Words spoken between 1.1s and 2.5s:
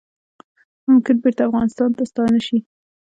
بیرته افغانستان ته ستانه